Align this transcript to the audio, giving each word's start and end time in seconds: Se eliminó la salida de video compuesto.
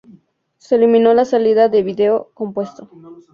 Se 0.57 0.77
eliminó 0.77 1.13
la 1.13 1.25
salida 1.25 1.69
de 1.69 1.83
video 1.83 2.31
compuesto. 2.33 2.89